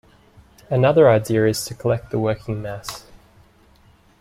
[0.67, 3.05] Another idea is to collect the working mass.